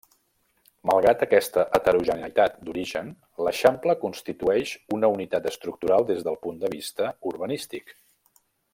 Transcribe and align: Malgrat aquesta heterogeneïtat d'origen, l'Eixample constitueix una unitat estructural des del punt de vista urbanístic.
Malgrat 0.89 1.19
aquesta 1.25 1.65
heterogeneïtat 1.79 2.57
d'origen, 2.69 3.13
l'Eixample 3.47 3.97
constitueix 4.07 4.73
una 4.99 5.13
unitat 5.19 5.49
estructural 5.53 6.09
des 6.11 6.25
del 6.29 6.43
punt 6.47 6.59
de 6.65 6.77
vista 6.79 7.15
urbanístic. 7.35 7.99